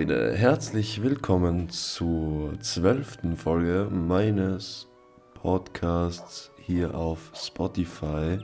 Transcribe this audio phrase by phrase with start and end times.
[0.00, 4.88] Freunde, herzlich willkommen zur zwölften Folge meines
[5.34, 8.38] Podcasts hier auf Spotify.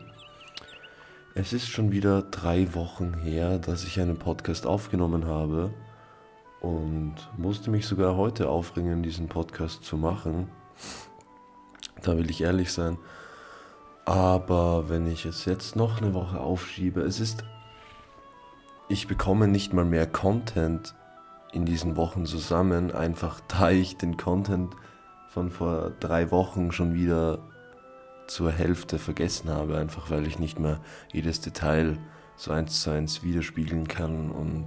[1.35, 5.73] Es ist schon wieder drei Wochen her, dass ich einen Podcast aufgenommen habe
[6.61, 10.51] und musste mich sogar heute aufringen, diesen Podcast zu machen.
[12.03, 12.99] Da will ich ehrlich sein.
[14.05, 17.45] Aber wenn ich es jetzt noch eine Woche aufschiebe, es ist
[18.89, 20.95] ich bekomme nicht mal mehr Content
[21.57, 24.77] in diesen Wochen zusammen, einfach da ich den Content
[25.29, 27.39] von vor drei Wochen schon wieder
[28.27, 30.81] zur Hälfte vergessen habe, einfach weil ich nicht mehr
[31.13, 31.99] jedes Detail
[32.37, 34.67] so eins zu eins widerspiegeln kann und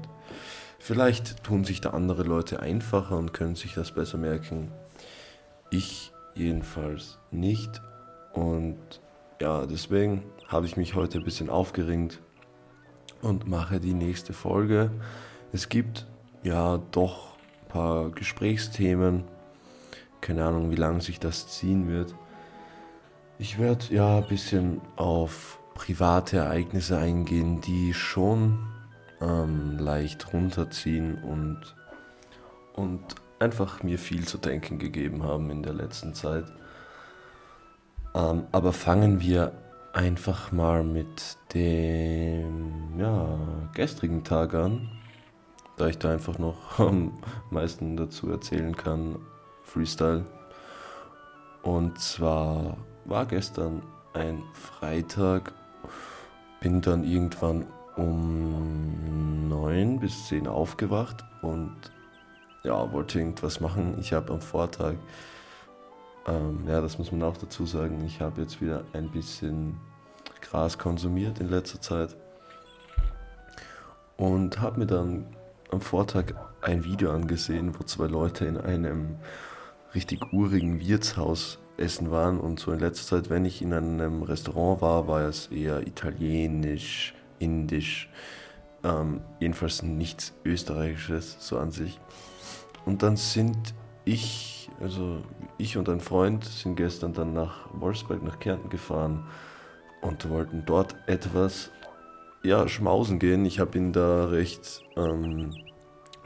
[0.80, 4.72] vielleicht tun sich da andere Leute einfacher und können sich das besser merken.
[5.70, 7.82] Ich jedenfalls nicht
[8.34, 8.78] und
[9.42, 12.20] ja, deswegen habe ich mich heute ein bisschen aufgeregt
[13.22, 14.90] und mache die nächste Folge.
[15.52, 16.08] Es gibt
[16.44, 19.24] ja doch ein paar Gesprächsthemen.
[20.22, 22.14] Keine Ahnung, wie lange sich das ziehen wird.
[23.38, 28.60] Ich werde ja ein bisschen auf private Ereignisse eingehen, die schon
[29.22, 31.76] ähm, leicht runterziehen und,
[32.74, 33.02] und
[33.40, 36.46] einfach mir viel zu denken gegeben haben in der letzten Zeit.
[38.14, 39.54] Ähm, aber fangen wir
[39.94, 43.40] einfach mal mit dem ja,
[43.74, 44.90] gestrigen Tag an,
[45.80, 47.14] da ich da einfach noch am
[47.50, 49.18] meisten dazu erzählen kann,
[49.64, 50.26] Freestyle.
[51.64, 53.82] Und zwar war gestern
[54.14, 55.54] ein Freitag,
[56.62, 61.76] bin dann irgendwann um 9 bis 10 aufgewacht und
[62.64, 63.98] ja, wollte irgendwas machen.
[64.00, 64.96] Ich habe am Vortag
[66.30, 68.04] ähm, ja, das muss man auch dazu sagen.
[68.06, 69.78] Ich habe jetzt wieder ein bisschen
[70.42, 72.16] Gras konsumiert in letzter Zeit
[74.18, 75.26] und habe mir dann
[75.72, 79.18] am Vortag ein Video angesehen, wo zwei Leute in einem
[79.94, 84.82] richtig urigen Wirtshaus essen waren und so in letzter Zeit, wenn ich in einem Restaurant
[84.82, 88.10] war, war es eher italienisch, indisch,
[88.84, 92.00] ähm, jedenfalls nichts österreichisches so an sich.
[92.86, 93.74] Und dann sind
[94.06, 95.22] ich also
[95.58, 99.26] ich und ein Freund sind gestern dann nach Wolfsburg, nach Kärnten gefahren
[100.02, 101.70] und wollten dort etwas
[102.44, 103.46] ja, schmausen gehen.
[103.46, 105.56] Ich habe ihn da recht ähm,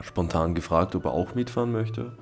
[0.00, 2.12] spontan gefragt, ob er auch mitfahren möchte.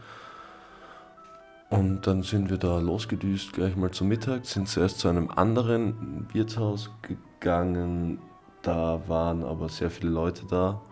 [1.70, 6.28] Und dann sind wir da losgedüst, gleich mal zum Mittag, sind zuerst zu einem anderen
[6.32, 8.18] Wirtshaus gegangen.
[8.60, 10.82] Da waren aber sehr viele Leute da.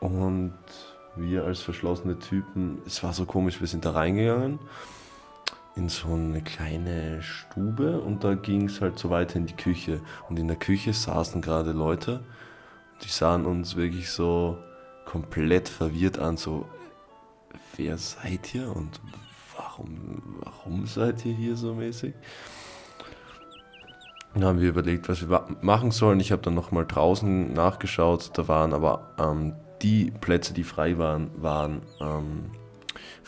[0.00, 0.54] Und
[1.16, 4.58] wir als verschlossene Typen, es war so komisch, wir sind da reingegangen
[5.76, 10.00] in so eine kleine Stube und da ging es halt so weiter in die Küche.
[10.28, 12.24] Und in der Küche saßen gerade Leute,
[13.02, 14.58] die sahen uns wirklich so
[15.04, 16.68] komplett verwirrt an, so,
[17.76, 19.00] wer seid ihr und
[19.56, 22.14] warum, warum seid ihr hier so mäßig?
[24.34, 26.20] Dann haben wir überlegt, was wir machen sollen.
[26.20, 31.30] Ich habe dann nochmal draußen nachgeschaut, da waren aber ähm, die Plätze, die frei waren,
[31.42, 32.50] waren ähm,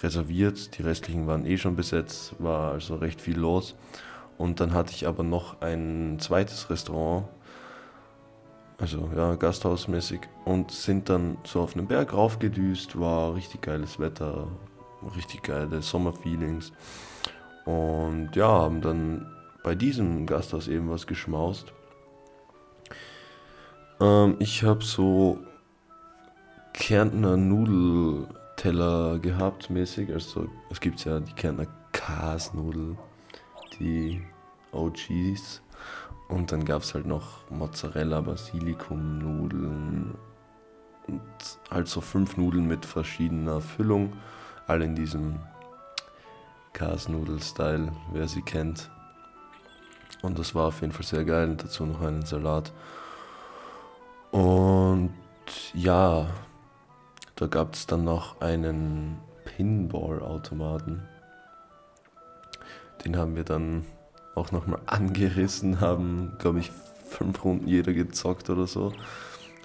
[0.03, 0.77] reserviert.
[0.79, 3.75] Die restlichen waren eh schon besetzt, war also recht viel los.
[4.39, 7.27] Und dann hatte ich aber noch ein zweites Restaurant,
[8.79, 14.49] also ja, gasthausmäßig, und sind dann so auf einen Berg raufgedüst, war richtig geiles Wetter,
[15.17, 16.73] richtig geile Sommerfeelings.
[17.65, 19.27] Und ja, haben dann
[19.63, 21.73] bei diesem Gasthaus eben was geschmaust.
[24.01, 25.39] Ähm, ich habe so
[26.73, 27.37] Kärntner
[28.63, 30.13] Nudelteller gehabt, mäßig.
[30.13, 32.97] Also es gibt ja die Kärntner Kasnudel,
[33.79, 34.23] die
[34.73, 35.63] OGs.
[36.29, 40.15] Und dann gab es halt noch Mozzarella, Basilikum-Nudeln
[41.09, 41.21] und
[41.71, 44.13] halt so fünf Nudeln mit verschiedener Füllung.
[44.67, 45.41] Alle in diesem
[46.73, 48.91] Kasnudel-Style, wer sie kennt.
[50.23, 51.51] Und das war auf jeden Fall sehr geil.
[51.51, 52.73] Und dazu noch einen Salat.
[54.31, 55.13] Und
[55.75, 56.29] ja,
[57.43, 61.03] da gab es dann noch einen Pinball-Automaten.
[63.05, 63.85] Den haben wir dann
[64.37, 66.71] auch nochmal angerissen, haben, glaube ich,
[67.09, 68.93] fünf Runden jeder gezockt oder so.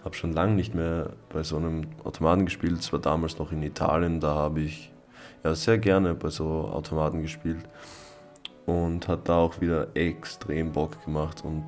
[0.04, 2.80] Habe schon lange nicht mehr bei so einem Automaten gespielt.
[2.80, 4.92] Es war damals noch in Italien, da habe ich
[5.44, 7.64] ja sehr gerne bei so Automaten gespielt
[8.66, 11.64] und hat da auch wieder extrem Bock gemacht und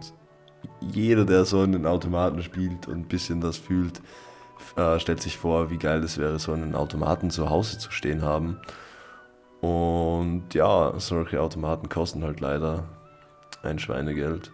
[0.82, 4.02] jeder, der so in den Automaten spielt und ein bisschen das fühlt,
[4.76, 8.24] äh, stellt sich vor, wie geil es wäre, so einen Automaten zu Hause zu stehen
[8.24, 8.60] haben.
[9.62, 12.84] Und ja, solche Automaten kosten halt leider
[13.64, 14.52] ein Schweinegeld.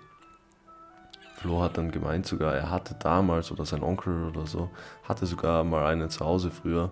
[1.36, 4.70] Flo hat dann gemeint sogar, er hatte damals oder sein Onkel oder so,
[5.04, 6.90] hatte sogar mal einen zu Hause früher.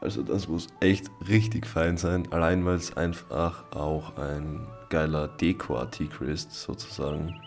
[0.00, 6.28] Also das muss echt richtig fein sein, allein weil es einfach auch ein geiler Deko-Artikel
[6.28, 7.40] ist, sozusagen.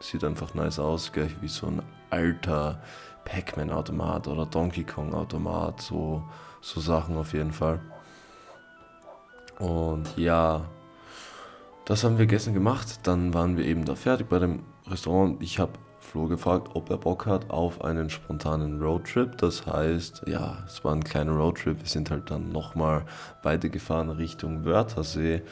[0.00, 2.82] Sieht einfach nice aus, gleich wie so ein alter
[3.24, 6.22] Pac-Man-Automat oder Donkey Kong-Automat, so,
[6.60, 7.80] so Sachen auf jeden Fall.
[9.58, 10.64] Und ja,
[11.84, 13.00] das haben wir gestern gemacht.
[13.06, 15.42] Dann waren wir eben da fertig bei dem Restaurant.
[15.42, 19.38] Ich habe Flo gefragt, ob er Bock hat auf einen spontanen Roadtrip.
[19.38, 21.80] Das heißt, ja, es war ein kleiner Roadtrip.
[21.80, 23.04] Wir sind halt dann nochmal
[23.42, 25.42] weitergefahren Richtung Wörthersee.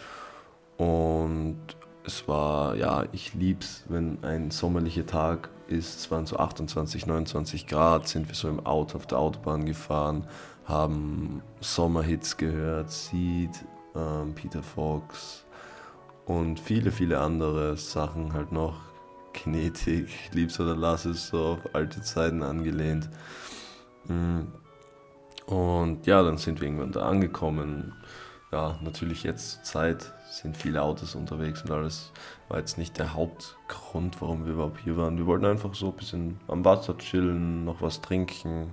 [0.77, 1.59] Und
[2.05, 5.99] es war, ja, ich lieb's, wenn ein sommerlicher Tag ist.
[6.01, 10.27] Es waren so 28, 29 Grad, sind wir so im Auto auf der Autobahn gefahren,
[10.65, 13.51] haben Sommerhits gehört, Seed,
[13.97, 15.45] ähm, Peter Fox
[16.27, 18.77] und viele, viele andere Sachen halt noch.
[19.33, 23.09] Kinetik, lieb's oder lass es, so auf alte Zeiten angelehnt.
[24.07, 24.43] Mm.
[25.47, 27.95] Und ja, dann sind wir irgendwann da angekommen.
[28.53, 32.13] Ja, natürlich jetzt Zeit sind viele Autos unterwegs und alles.
[32.49, 35.19] War jetzt nicht der Hauptgrund, warum wir überhaupt hier waren.
[35.19, 38.73] Wir wollten einfach so ein bisschen am Wasser chillen, noch was trinken.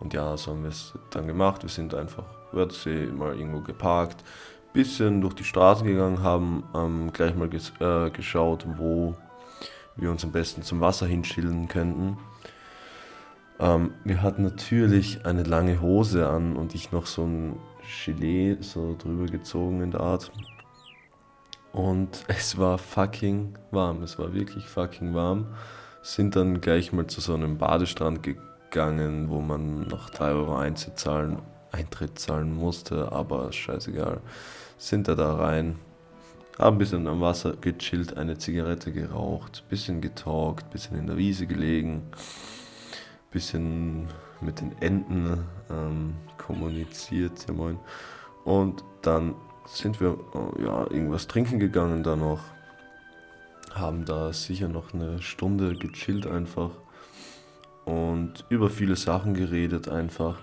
[0.00, 1.62] Und ja, so haben wir es dann gemacht.
[1.62, 4.24] Wir sind einfach Wörthersee mal irgendwo geparkt,
[4.72, 9.14] bisschen durch die Straßen gegangen, haben ähm, gleich mal ges äh, geschaut, wo
[9.96, 12.18] wir uns am besten zum Wasser hinschillen könnten.
[13.60, 17.56] Ähm, wir hatten natürlich eine lange Hose an und ich noch so ein
[18.04, 20.30] Gilet so drüber gezogen in der Art.
[21.78, 24.02] Und es war fucking warm.
[24.02, 25.46] Es war wirklich fucking warm.
[26.02, 30.98] Sind dann gleich mal zu so einem Badestrand gegangen, wo man noch 3 Euro Eintritt
[30.98, 31.38] zahlen,
[31.70, 34.20] Eintritt zahlen musste, aber scheißegal.
[34.76, 35.78] Sind da da rein,
[36.58, 41.46] haben ein bisschen am Wasser gechillt, eine Zigarette geraucht, bisschen getalkt, bisschen in der Wiese
[41.46, 42.02] gelegen,
[43.30, 44.08] bisschen
[44.40, 47.78] mit den Enten ähm, kommuniziert, ja moin.
[48.44, 49.36] Und dann
[49.72, 52.40] sind wir äh, ja, irgendwas trinken gegangen da noch,
[53.74, 56.70] haben da sicher noch eine Stunde gechillt einfach
[57.84, 60.38] und über viele Sachen geredet einfach.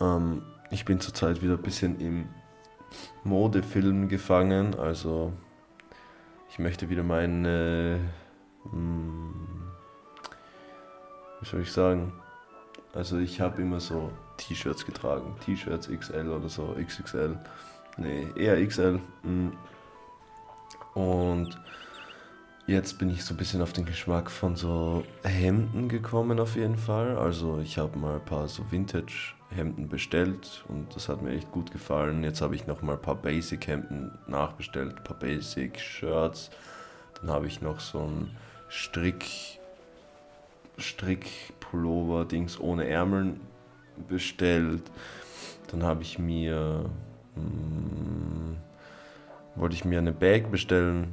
[0.00, 2.28] Ähm, ich bin zurzeit wieder ein bisschen im
[3.24, 4.78] Modefilm gefangen.
[4.78, 5.32] Also
[6.48, 8.00] ich möchte wieder meine,
[8.70, 9.34] hm,
[11.40, 12.12] wie soll ich sagen,
[12.94, 17.38] also ich habe immer so T-Shirts getragen, T-Shirts XL oder so, XXL,
[18.00, 19.00] nee, eher XL.
[19.22, 19.52] Hm.
[20.94, 21.58] Und
[22.66, 26.78] jetzt bin ich so ein bisschen auf den Geschmack von so Hemden gekommen auf jeden
[26.78, 27.16] Fall.
[27.16, 31.50] Also ich habe mal ein paar so Vintage Hemden bestellt und das hat mir echt
[31.50, 32.22] gut gefallen.
[32.22, 36.50] Jetzt habe ich noch mal ein paar Basic Hemden nachbestellt, ein paar Basic Shirts.
[37.20, 38.30] Dann habe ich noch so ein
[38.68, 39.26] Strick
[40.78, 41.26] Strick
[41.60, 43.40] Pullover Dings ohne Ärmeln
[44.08, 44.82] bestellt.
[45.70, 46.88] Dann habe ich mir
[47.36, 48.56] mh, hm,
[49.56, 51.12] wollte ich mir eine Bag bestellen,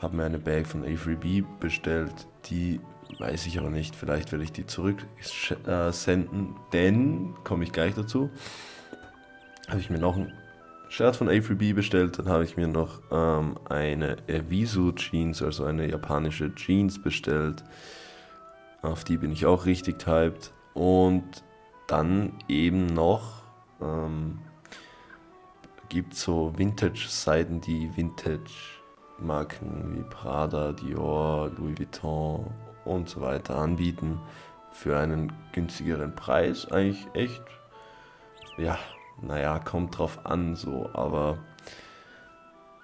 [0.00, 2.80] habe mir eine Bag von Avery B bestellt, die
[3.18, 3.96] weiß ich aber nicht.
[3.96, 8.30] Vielleicht werde ich die zurücksenden, denn, komme ich gleich dazu,
[9.68, 10.32] habe ich mir noch ein
[10.88, 15.64] Shirt von Avery B bestellt, dann habe ich mir noch ähm, eine Evisu Jeans, also
[15.64, 17.62] eine japanische Jeans bestellt.
[18.82, 20.52] Auf die bin ich auch richtig hyped.
[20.74, 21.44] Und
[21.86, 23.42] dann eben noch
[23.80, 24.38] ähm,
[25.90, 32.46] gibt so Vintage-Seiten, die Vintage-Marken wie Prada, Dior, Louis Vuitton
[32.86, 34.18] und so weiter anbieten
[34.72, 36.70] für einen günstigeren Preis.
[36.70, 37.42] Eigentlich echt,
[38.56, 38.78] ja,
[39.20, 41.36] naja, kommt drauf an so, aber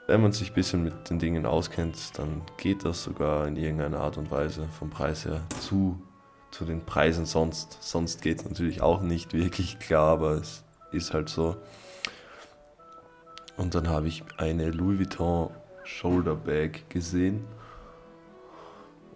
[0.08, 4.00] wenn man sich ein bisschen mit den Dingen auskennt, dann geht das sogar in irgendeiner
[4.00, 6.00] Art und Weise vom Preis her zu,
[6.50, 7.78] zu den Preisen sonst.
[7.80, 11.56] Sonst geht es natürlich auch nicht wirklich klar, aber es ist halt so.
[13.56, 15.50] Und dann habe ich eine Louis Vuitton
[15.84, 17.44] Shoulder Bag gesehen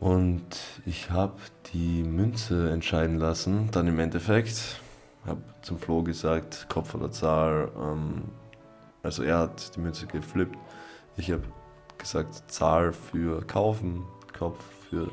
[0.00, 0.56] und
[0.86, 1.34] ich habe
[1.74, 3.70] die Münze entscheiden lassen.
[3.70, 4.80] Dann im Endeffekt
[5.26, 7.70] habe zum Flo gesagt, Kopf oder Zahl.
[7.78, 8.22] Ähm,
[9.02, 10.56] also er hat die Münze geflippt.
[11.16, 11.42] Ich habe
[11.98, 14.04] gesagt, Zahl für kaufen,
[14.38, 15.10] Kopf für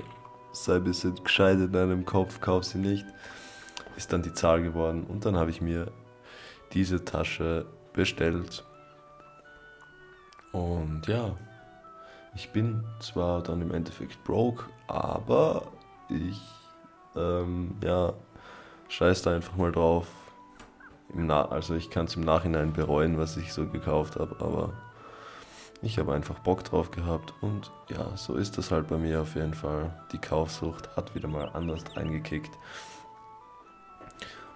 [0.53, 3.05] sei ein bisschen gescheit in deinem Kopf, kauf sie nicht.
[3.97, 5.03] Ist dann die Zahl geworden.
[5.03, 5.91] Und dann habe ich mir
[6.73, 8.63] diese Tasche bestellt.
[10.51, 11.35] Und ja,
[12.35, 15.63] ich bin zwar dann im Endeffekt broke, aber
[16.09, 16.41] ich,
[17.15, 18.13] ähm, ja,
[18.89, 20.07] scheiß da einfach mal drauf.
[21.29, 24.73] also ich kann es im Nachhinein bereuen, was ich so gekauft habe, aber
[25.81, 29.35] ich habe einfach Bock drauf gehabt und ja, so ist das halt bei mir auf
[29.35, 29.93] jeden Fall.
[30.11, 32.51] Die Kaufsucht hat wieder mal anders reingekickt.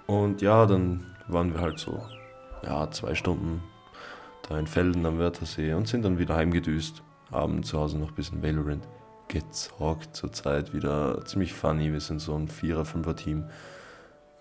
[0.07, 2.01] Und ja, dann waren wir halt so,
[2.63, 3.61] ja, zwei Stunden
[4.57, 7.03] in Felden am Wörthersee und sind dann wieder heimgedüst.
[7.31, 8.87] Haben zu Hause noch ein bisschen Valorant
[9.27, 10.15] gezockt.
[10.15, 11.91] Zurzeit wieder ziemlich funny.
[11.91, 13.45] Wir sind so ein Vierer-, Fünfer-Team.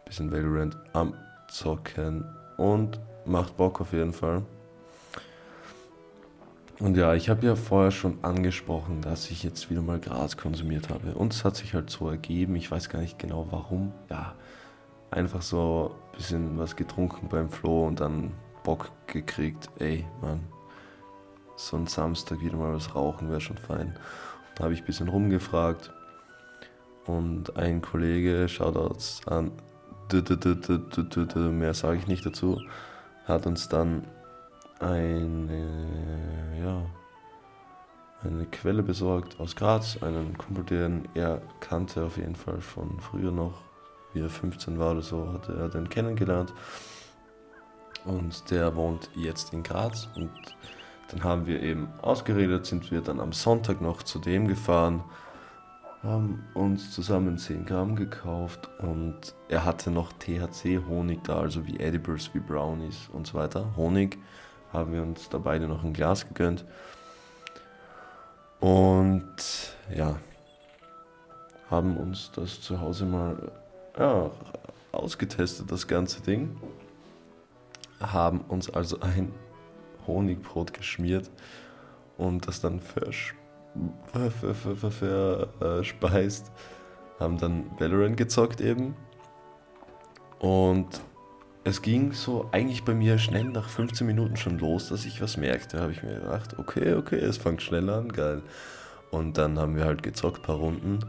[0.04, 1.14] Bisschen Valorant am
[1.48, 2.24] Zocken
[2.56, 4.42] und macht Bock auf jeden Fall.
[6.80, 10.88] Und ja, ich habe ja vorher schon angesprochen, dass ich jetzt wieder mal Gras konsumiert
[10.88, 11.14] habe.
[11.14, 12.56] Und es hat sich halt so ergeben.
[12.56, 13.92] Ich weiß gar nicht genau warum.
[14.08, 14.34] Ja,
[15.10, 19.70] einfach so ein bisschen was getrunken beim Flo und dann Bock gekriegt.
[19.78, 20.40] Ey, Mann,
[21.56, 23.98] so ein Samstag wieder mal was rauchen wäre schon fein.
[24.56, 25.92] Da habe ich ein bisschen rumgefragt.
[27.06, 29.52] Und ein Kollege, Shoutouts an,
[30.12, 32.60] mehr sage ich nicht dazu,
[33.24, 34.06] hat uns dann
[34.80, 36.82] eine, ja,
[38.22, 43.30] eine Quelle besorgt aus Graz, einen Kumpel, den er kannte auf jeden Fall von früher
[43.32, 43.62] noch,
[44.12, 46.52] wie er 15 war oder so, hatte er den kennengelernt.
[48.04, 50.30] Und der wohnt jetzt in Graz und
[51.10, 55.02] dann haben wir eben ausgeredet, sind wir dann am Sonntag noch zu dem gefahren,
[56.02, 62.30] haben uns zusammen 10 Gramm gekauft und er hatte noch THC-Honig da, also wie Edibles,
[62.32, 63.66] wie Brownies und so weiter.
[63.76, 64.18] Honig
[64.72, 66.64] haben wir uns da beide noch ein Glas gegönnt.
[68.60, 69.26] Und
[69.94, 70.16] ja,
[71.70, 73.52] haben uns das zu Hause mal
[73.98, 74.30] ja,
[74.92, 76.56] ausgetestet, das ganze Ding.
[78.00, 79.32] Haben uns also ein
[80.06, 81.30] Honigbrot geschmiert
[82.16, 82.80] und das dann
[85.60, 86.52] verspeist.
[87.18, 88.96] Haben dann Valorant gezockt eben.
[90.38, 91.02] Und
[91.64, 95.36] es ging so eigentlich bei mir schnell nach 15 Minuten schon los, dass ich was
[95.36, 95.76] merkte.
[95.76, 98.42] Da habe ich mir gedacht, okay, okay, es fängt schnell an, geil.
[99.10, 101.00] Und dann haben wir halt gezockt, paar Runden.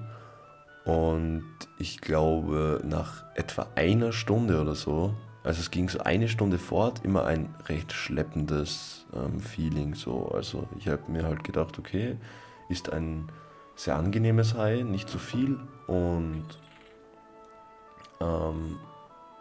[0.84, 1.46] Und
[1.78, 7.04] ich glaube, nach etwa einer Stunde oder so, also es ging so eine Stunde fort,
[7.04, 9.96] immer ein recht schleppendes ähm, Feeling.
[9.96, 10.30] So.
[10.30, 12.18] Also ich habe mir halt gedacht, okay,
[12.70, 13.28] ist ein
[13.76, 15.60] sehr angenehmes High, nicht zu viel.
[15.88, 16.46] Und
[18.20, 18.78] ähm,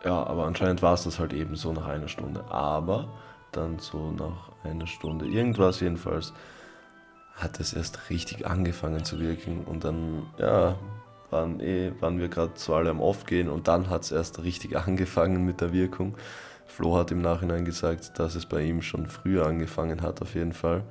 [0.04, 2.44] ja, aber anscheinend war es das halt eben so nach einer Stunde.
[2.50, 3.08] Aber
[3.52, 6.32] dann so nach einer Stunde, irgendwas jedenfalls,
[7.34, 9.64] hat es erst richtig angefangen zu wirken.
[9.64, 10.76] Und dann, ja,
[11.30, 14.76] waren, eh, waren wir gerade so alle am Aufgehen und dann hat es erst richtig
[14.86, 16.16] angefangen mit der Wirkung.
[16.66, 20.52] Flo hat im Nachhinein gesagt, dass es bei ihm schon früher angefangen hat, auf jeden
[20.52, 20.84] Fall.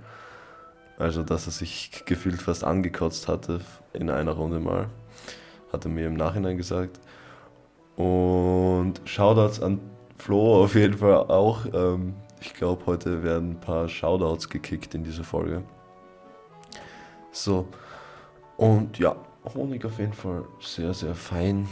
[0.97, 3.61] Also, dass er sich gefühlt fast angekotzt hatte
[3.93, 4.89] in einer Runde mal.
[5.71, 6.99] Hat er mir im Nachhinein gesagt.
[7.95, 9.79] Und Shoutouts an
[10.17, 11.65] Flo auf jeden Fall auch.
[11.73, 15.63] Ähm, ich glaube, heute werden ein paar Shoutouts gekickt in dieser Folge.
[17.31, 17.67] So.
[18.57, 19.15] Und ja,
[19.53, 21.67] Honig auf jeden Fall sehr, sehr fein.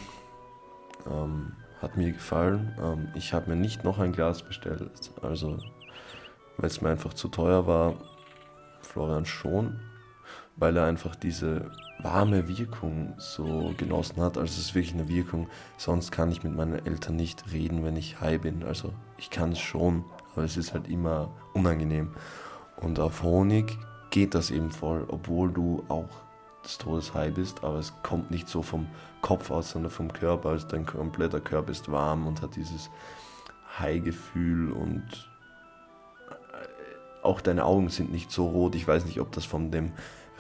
[1.10, 2.76] Ähm, hat mir gefallen.
[2.82, 5.12] Ähm, ich habe mir nicht noch ein Glas bestellt.
[5.22, 5.58] Also,
[6.58, 7.96] weil es mir einfach zu teuer war.
[8.82, 9.80] Florian schon
[10.58, 14.38] weil er einfach diese warme Wirkung so genossen hat.
[14.38, 15.48] Also es ist wirklich eine Wirkung.
[15.78, 18.64] Sonst kann ich mit meinen Eltern nicht reden, wenn ich high bin.
[18.64, 22.14] Also ich kann es schon, aber es ist halt immer unangenehm.
[22.82, 23.78] Und auf Honig
[24.10, 26.10] geht das eben voll, obwohl du auch
[26.68, 28.88] des Todes high bist, aber es kommt nicht so vom
[29.22, 30.50] Kopf aus, sondern vom Körper.
[30.50, 32.90] Also dein kompletter Körper ist warm und hat dieses
[33.80, 35.30] High-Gefühl und
[36.30, 38.76] äh, auch deine Augen sind nicht so rot.
[38.76, 39.94] Ich weiß nicht, ob das von dem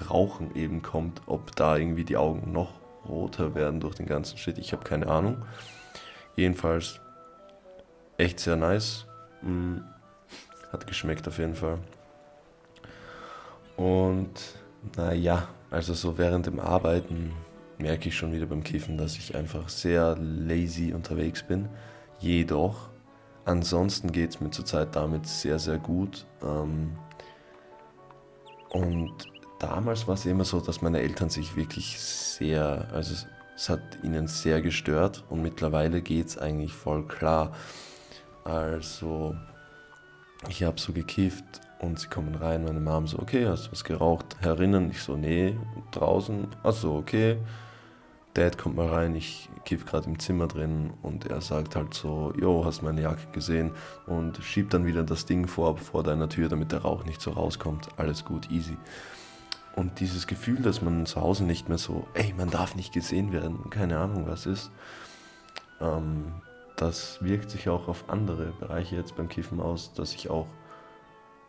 [0.09, 2.73] Rauchen eben kommt, ob da irgendwie die Augen noch
[3.07, 4.57] roter werden durch den ganzen Shit.
[4.57, 5.37] Ich habe keine Ahnung.
[6.35, 6.99] Jedenfalls
[8.17, 9.05] echt sehr nice.
[9.41, 9.77] Mm,
[10.71, 11.79] hat geschmeckt auf jeden Fall.
[13.75, 14.55] Und
[14.95, 17.33] naja, also so während dem Arbeiten
[17.77, 21.69] merke ich schon wieder beim Kiffen, dass ich einfach sehr lazy unterwegs bin.
[22.19, 22.89] Jedoch,
[23.45, 26.25] ansonsten geht es mir zurzeit damit sehr, sehr gut.
[26.41, 26.97] Ähm,
[28.69, 29.13] und
[29.59, 33.81] damals war es immer so, dass meine Eltern sich wirklich sehr, also es, es hat
[34.03, 37.53] ihnen sehr gestört und mittlerweile geht es eigentlich voll klar.
[38.43, 39.35] Also
[40.47, 43.83] ich habe so gekifft und sie kommen rein, meine Mom so, okay, hast du was
[43.83, 44.37] geraucht?
[44.41, 44.89] Herinnen?
[44.89, 45.55] Ich so, nee,
[45.91, 46.47] draußen.
[46.63, 47.37] Achso, okay.
[48.33, 52.33] Dad kommt mal rein, ich kiff gerade im Zimmer drin und er sagt halt so,
[52.39, 53.71] jo, hast meine Jacke gesehen
[54.05, 57.31] und schiebt dann wieder das Ding vor, vor deiner Tür, damit der Rauch nicht so
[57.31, 57.89] rauskommt.
[57.97, 58.77] Alles gut, easy.
[59.75, 63.31] Und dieses Gefühl, dass man zu Hause nicht mehr so, ey, man darf nicht gesehen
[63.31, 64.71] werden, keine Ahnung was ist,
[65.81, 66.33] ähm,
[66.75, 70.47] das wirkt sich auch auf andere Bereiche jetzt beim Kiffen aus, dass ich auch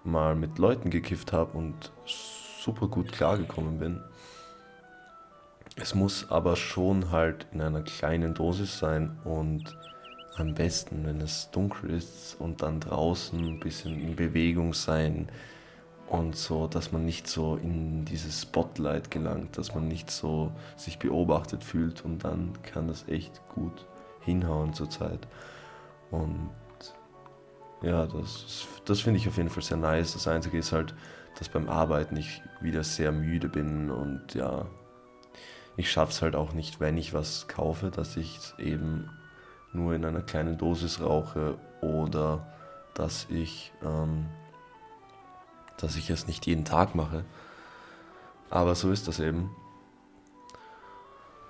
[0.04, 4.00] mal mit Leuten gekifft habe und super gut klargekommen bin.
[5.76, 9.76] Es muss aber schon halt in einer kleinen Dosis sein und
[10.36, 15.28] am besten, wenn es dunkel ist und dann draußen ein bisschen in Bewegung sein
[16.08, 20.98] und so, dass man nicht so in dieses Spotlight gelangt, dass man nicht so sich
[20.98, 23.86] beobachtet fühlt und dann kann das echt gut
[24.20, 25.26] hinhauen zur Zeit.
[26.10, 26.50] Und
[27.82, 30.14] ja, das, das finde ich auf jeden Fall sehr nice.
[30.14, 30.94] Das Einzige ist halt,
[31.38, 34.66] dass beim Arbeiten ich wieder sehr müde bin und ja,
[35.76, 39.08] ich schaffe es halt auch nicht, wenn ich was kaufe, dass ich es eben
[39.72, 42.52] nur in einer kleinen Dosis rauche oder
[42.94, 44.26] dass ich, ähm,
[45.76, 47.24] dass ich es nicht jeden Tag mache.
[48.50, 49.54] Aber so ist das eben.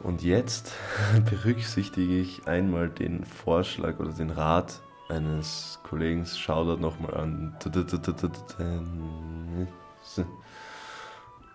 [0.00, 0.72] Und jetzt
[1.30, 6.24] berücksichtige ich einmal den Vorschlag oder den Rat eines Kollegen.
[6.26, 7.56] Shoutout nochmal an.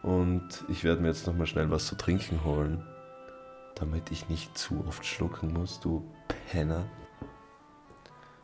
[0.03, 2.85] Und ich werde mir jetzt nochmal schnell was zu trinken holen,
[3.75, 6.03] damit ich nicht zu oft schlucken muss, du
[6.49, 6.85] Penner.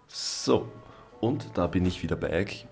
[0.08, 0.72] So,
[1.20, 2.68] und da bin ich wieder back.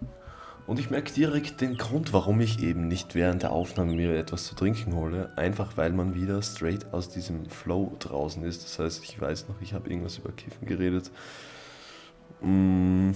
[0.68, 4.46] Und ich merke direkt den Grund, warum ich eben nicht während der Aufnahme mir etwas
[4.46, 5.32] zu trinken hole.
[5.38, 8.66] Einfach weil man wieder straight aus diesem Flow draußen ist.
[8.66, 11.10] Das heißt, ich weiß noch, ich habe irgendwas über Kiffen geredet.
[12.42, 13.12] Mm,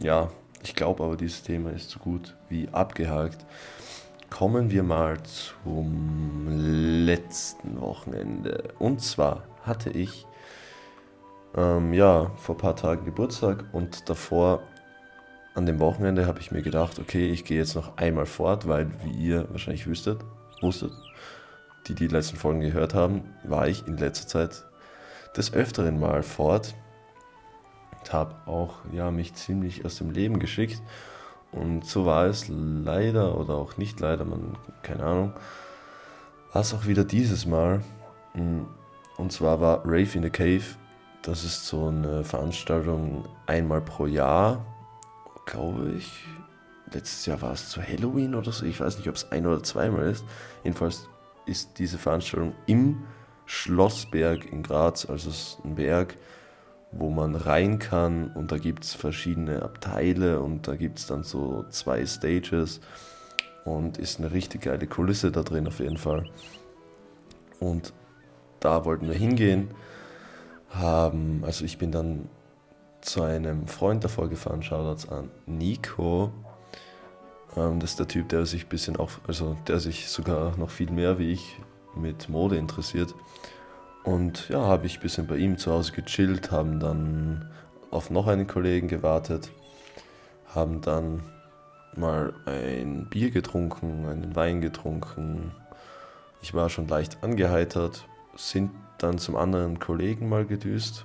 [0.00, 0.28] ja,
[0.62, 3.44] ich glaube aber, dieses Thema ist so gut wie abgehakt.
[4.30, 5.18] Kommen wir mal
[5.62, 6.48] zum
[7.06, 8.64] letzten Wochenende.
[8.78, 10.26] Und zwar hatte ich
[11.56, 14.62] ähm, ja vor ein paar Tagen Geburtstag und davor
[15.54, 18.90] an dem Wochenende habe ich mir gedacht, okay, ich gehe jetzt noch einmal fort, weil,
[19.02, 20.20] wie ihr wahrscheinlich wüsstet,
[20.60, 20.92] wusstet,
[21.86, 24.64] die die letzten Folgen gehört haben, war ich in letzter Zeit
[25.34, 26.74] des Öfteren mal fort
[28.12, 30.82] habe auch ja, mich ziemlich aus dem Leben geschickt.
[31.52, 35.32] Und so war es leider oder auch nicht leider, man, keine Ahnung,
[36.52, 37.82] war es auch wieder dieses Mal.
[39.16, 40.64] Und zwar war Rave in the Cave,
[41.22, 44.64] das ist so eine Veranstaltung einmal pro Jahr
[45.46, 46.24] glaube ich,
[46.92, 48.66] letztes Jahr war es zu Halloween oder so.
[48.66, 50.24] Ich weiß nicht, ob es ein oder zweimal ist.
[50.62, 51.08] Jedenfalls
[51.46, 53.04] ist diese Veranstaltung im
[53.46, 56.18] Schlossberg in Graz, also es ist ein Berg,
[56.92, 61.24] wo man rein kann und da gibt es verschiedene Abteile und da gibt es dann
[61.24, 62.80] so zwei Stages
[63.64, 66.24] und ist eine richtig geile Kulisse da drin auf jeden Fall.
[67.58, 67.92] Und
[68.60, 69.70] da wollten wir hingehen,
[70.70, 72.28] haben, also ich bin dann
[73.00, 76.32] zu einem Freund davor gefahren, Shoutouts an Nico.
[77.56, 80.70] Ähm, das ist der Typ, der sich ein bisschen auch, also der sich sogar noch
[80.70, 81.56] viel mehr wie ich
[81.94, 83.14] mit Mode interessiert.
[84.06, 87.50] Und ja, habe ich ein bisschen bei ihm zu Hause gechillt, haben dann
[87.90, 89.50] auf noch einen Kollegen gewartet,
[90.54, 91.22] haben dann
[91.96, 95.52] mal ein Bier getrunken, einen Wein getrunken.
[96.40, 101.04] Ich war schon leicht angeheitert, sind dann zum anderen Kollegen mal gedüst,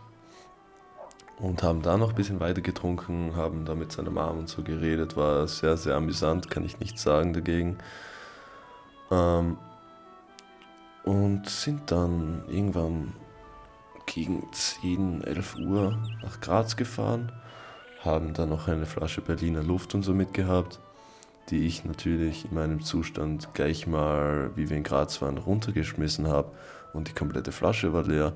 [1.39, 4.61] und haben da noch ein bisschen weiter getrunken, haben da mit seiner Mom und so
[4.61, 7.79] geredet, war sehr, sehr amüsant, kann ich nichts sagen dagegen.
[9.09, 9.57] Ähm,
[11.03, 13.13] und sind dann irgendwann
[14.05, 17.31] gegen 10, 11 Uhr nach Graz gefahren,
[18.01, 20.79] haben dann noch eine Flasche Berliner Luft und so mitgehabt,
[21.49, 26.51] die ich natürlich in meinem Zustand gleich mal, wie wir in Graz waren, runtergeschmissen habe
[26.93, 28.33] und die komplette Flasche war leer.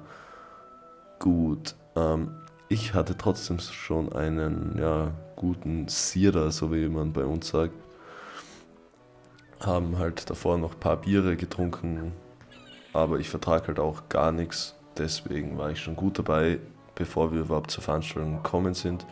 [1.19, 2.31] Gut, ähm,
[2.67, 7.73] ich hatte trotzdem schon einen ja, guten Sierer, so wie man bei uns sagt.
[9.59, 12.11] Haben halt davor noch ein paar Biere getrunken,
[12.95, 14.75] aber ich vertrage halt auch gar nichts.
[14.97, 16.59] Deswegen war ich schon gut dabei,
[16.95, 19.05] bevor wir überhaupt zur Veranstaltung gekommen sind.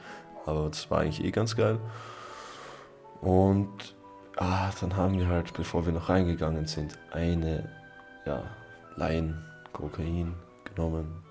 [0.45, 1.79] Aber das war eigentlich eh ganz geil.
[3.21, 3.95] Und
[4.37, 7.69] ah, dann haben wir halt, bevor wir noch reingegangen sind, eine
[8.25, 8.43] ja,
[8.95, 9.43] Laien
[9.73, 11.23] Kokain genommen,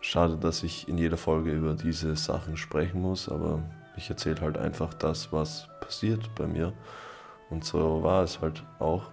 [0.00, 3.62] Schade, dass ich in jeder Folge über diese Sachen sprechen muss, aber
[3.96, 6.72] ich erzähle halt einfach das, was passiert bei mir.
[7.50, 9.10] Und so war es halt auch.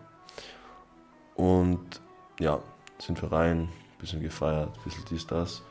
[1.34, 2.02] Und
[2.40, 2.60] ja,
[3.00, 3.70] sind wir rein,
[4.00, 5.64] bisschen gefeiert, bisschen dies, das.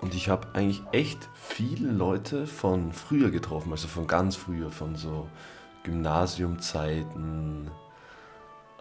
[0.00, 4.94] Und ich habe eigentlich echt viele Leute von früher getroffen, also von ganz früher, von
[4.94, 5.28] so
[5.82, 7.70] Gymnasiumzeiten.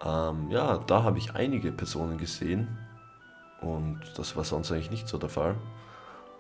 [0.06, 2.68] Ähm, ja, da habe ich einige Personen gesehen,
[3.62, 5.56] und das war sonst eigentlich nicht so der Fall.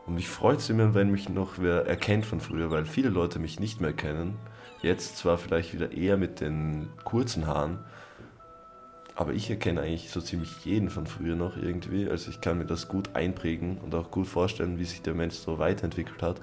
[0.05, 3.39] Und mich freut es immer, wenn mich noch wer erkennt von früher, weil viele Leute
[3.39, 4.37] mich nicht mehr kennen.
[4.81, 7.79] Jetzt zwar vielleicht wieder eher mit den kurzen Haaren,
[9.17, 12.07] aber ich erkenne eigentlich so ziemlich jeden von früher noch irgendwie.
[12.07, 15.33] Also ich kann mir das gut einprägen und auch gut vorstellen, wie sich der Mensch
[15.33, 16.39] so weiterentwickelt hat.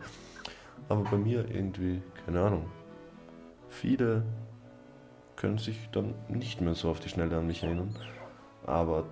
[0.88, 2.66] Aber bei mir irgendwie, keine Ahnung.
[3.68, 4.24] Viele
[5.36, 7.94] können sich dann nicht mehr so auf die Schnelle an mich erinnern.
[8.66, 9.04] Aber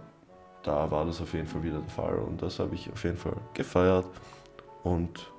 [0.64, 3.16] da war das auf jeden Fall wieder der Fall und das habe ich auf jeden
[3.16, 4.07] Fall gefeiert.
[4.83, 5.33] und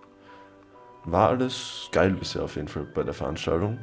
[1.06, 3.78] war alles geil bisher auf jeden Fall bei der Veranstaltung.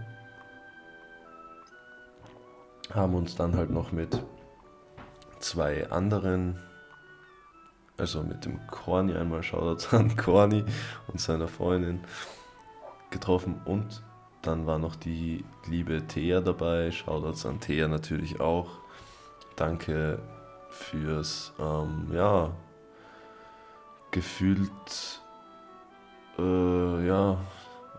[2.94, 4.18] Haben uns dann halt noch mit
[5.40, 6.58] zwei anderen,
[7.96, 10.64] also mit dem Corny einmal Shoutout an Corny
[11.08, 12.00] und seiner Freundin
[13.10, 14.02] getroffen und
[14.42, 16.90] dann war noch die liebe Thea dabei.
[16.90, 18.78] Shoutouts an Thea natürlich auch.
[19.56, 20.18] Danke
[20.70, 22.50] fürs, ähm, ja,
[24.10, 25.20] gefühlt,
[26.38, 27.36] äh, ja,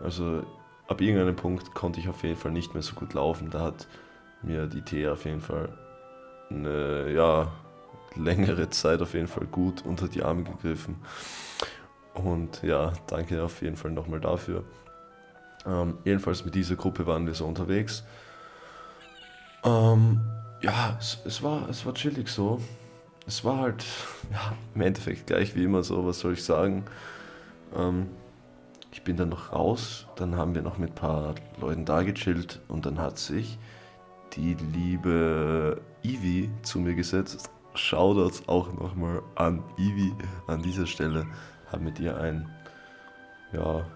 [0.00, 0.42] also
[0.88, 3.50] ab irgendeinem Punkt konnte ich auf jeden Fall nicht mehr so gut laufen.
[3.50, 3.86] Da hat
[4.42, 5.68] mir die Thea auf jeden Fall
[6.58, 7.52] eine, ja,
[8.14, 10.96] längere Zeit auf jeden Fall gut unter die Arme gegriffen.
[12.14, 14.64] Und ja, danke auf jeden Fall nochmal dafür.
[15.66, 18.04] Ähm, jedenfalls mit dieser Gruppe waren wir so unterwegs.
[19.64, 20.20] Ähm,
[20.60, 22.60] ja, es, es, war, es war chillig so.
[23.26, 23.84] Es war halt
[24.32, 26.84] ja, im Endeffekt gleich wie immer so, was soll ich sagen.
[27.76, 28.08] Ähm,
[28.92, 32.60] ich bin dann noch raus, dann haben wir noch mit ein paar Leuten da gechillt
[32.68, 33.58] und dann hat sich
[34.34, 37.50] die liebe Ivi zu mir gesetzt.
[37.74, 40.12] Shoutouts auch nochmal an Ivi
[40.46, 41.26] an dieser Stelle.
[41.70, 42.50] Habe mit ihr ein
[43.52, 43.86] ja,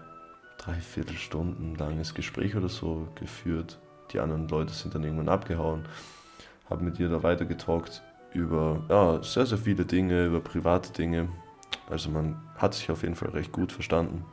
[0.57, 3.79] dreiviertel Stunden langes Gespräch oder so geführt.
[4.11, 5.83] Die anderen Leute sind dann irgendwann abgehauen.
[6.69, 8.01] Habe mit ihr da weitergetalkt
[8.33, 11.29] über ja, sehr, sehr viele Dinge, über private Dinge.
[11.89, 14.25] Also man hat sich auf jeden Fall recht gut verstanden.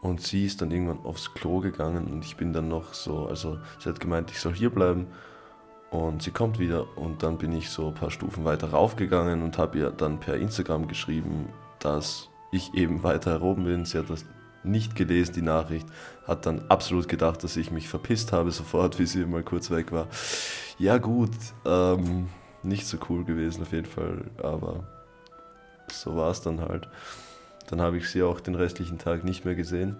[0.00, 3.58] Und sie ist dann irgendwann aufs Klo gegangen und ich bin dann noch so, also
[3.78, 5.06] sie hat gemeint, ich soll hier bleiben.
[5.92, 9.58] Und sie kommt wieder und dann bin ich so ein paar Stufen weiter raufgegangen und
[9.58, 11.50] habe ihr dann per Instagram geschrieben,
[11.80, 13.84] dass ich eben weiter oben bin.
[13.84, 14.24] Sie hat das
[14.64, 15.86] nicht gelesen, die Nachricht,
[16.26, 19.92] hat dann absolut gedacht, dass ich mich verpisst habe sofort, wie sie mal kurz weg
[19.92, 20.08] war.
[20.78, 21.30] Ja gut,
[21.66, 22.30] ähm,
[22.62, 24.84] nicht so cool gewesen auf jeden Fall, aber
[25.90, 26.88] so war es dann halt.
[27.68, 29.96] Dann habe ich sie auch den restlichen Tag nicht mehr gesehen.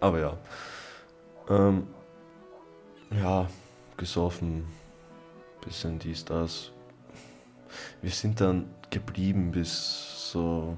[0.00, 0.36] Aber ja.
[1.50, 1.86] Ähm,
[3.10, 3.48] ja,
[3.98, 4.64] gesoffen,
[5.64, 6.72] bisschen dies, das.
[8.00, 10.76] Wir sind dann geblieben bis so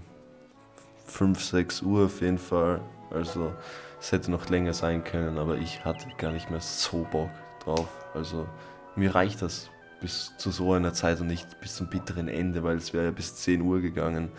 [1.06, 2.80] 5, 6 Uhr auf jeden Fall.
[3.11, 3.52] Also
[4.00, 7.30] es hätte noch länger sein können, aber ich hatte gar nicht mehr so Bock
[7.64, 7.88] drauf.
[8.14, 8.48] Also
[8.96, 12.76] mir reicht das bis zu so einer Zeit und nicht bis zum bitteren Ende, weil
[12.76, 14.30] es wäre ja bis 10 Uhr gegangen.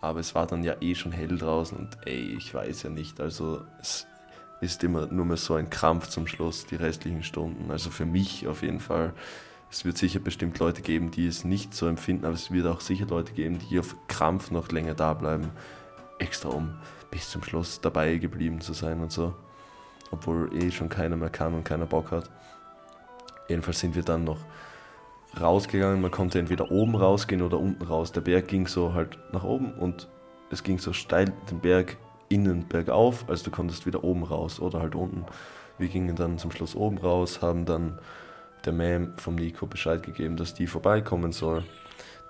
[0.00, 3.20] Aber es war dann ja eh schon hell draußen und ey, ich weiß ja nicht.
[3.20, 4.06] Also es
[4.64, 7.70] ist immer nur mehr so ein Krampf zum Schluss, die restlichen Stunden.
[7.70, 9.12] Also für mich auf jeden Fall.
[9.70, 12.80] Es wird sicher bestimmt Leute geben, die es nicht so empfinden, aber es wird auch
[12.80, 15.50] sicher Leute geben, die auf Krampf noch länger da bleiben.
[16.18, 16.74] Extra um
[17.10, 19.34] bis zum Schluss dabei geblieben zu sein und so.
[20.10, 22.30] Obwohl eh schon keiner mehr kann und keiner Bock hat.
[23.48, 24.38] Jedenfalls sind wir dann noch
[25.40, 26.00] rausgegangen.
[26.00, 28.12] Man konnte entweder oben rausgehen oder unten raus.
[28.12, 30.08] Der Berg ging so halt nach oben und
[30.50, 31.96] es ging so steil den Berg
[32.28, 33.24] innen bergauf.
[33.28, 35.24] Also du konntest wieder oben raus oder halt unten.
[35.78, 37.98] Wir gingen dann zum Schluss oben raus, haben dann
[38.64, 41.64] der Ma'am vom Nico Bescheid gegeben, dass die vorbeikommen soll.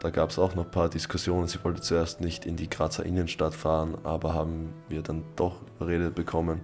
[0.00, 1.46] Da gab es auch noch ein paar Diskussionen.
[1.46, 6.14] Sie wollte zuerst nicht in die Grazer Innenstadt fahren, aber haben wir dann doch überredet
[6.14, 6.60] bekommen.